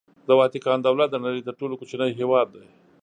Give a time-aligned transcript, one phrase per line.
[0.27, 2.65] د واتیکان دولت د نړۍ تر ټولو کوچنی هېواد دی.